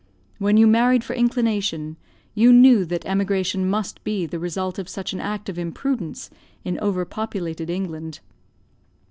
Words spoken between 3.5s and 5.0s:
must be the result of